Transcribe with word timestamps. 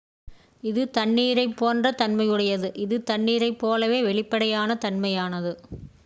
"""இது 0.63 0.83
தண்ணீரைப் 0.89 1.57
போன்ற 1.57 1.91
தன்மையுடையது. 1.91 2.69
இது 2.75 2.97
தண்ணீரைப்போலவே 3.09 3.99
வெளிப்படையான 4.01 4.77
தன்மையானது. 4.81 5.53